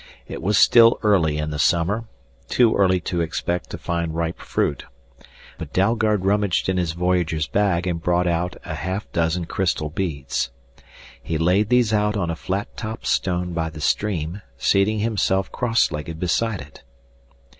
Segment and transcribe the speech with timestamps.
[0.27, 2.05] It was still early in the summer
[2.49, 4.85] too early to expect to find ripe fruit.
[5.59, 10.49] But Dalgard rummaged in his voyager's bag and brought out a half dozen crystal beads.
[11.21, 15.91] He laid these out on a flat topped stone by the stream, seating himself cross
[15.91, 16.83] legged beside it.